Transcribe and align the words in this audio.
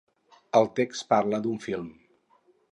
El 0.59 0.69
text 0.79 1.05
parla 1.13 1.43
d'un 1.45 1.63
film? 1.69 1.95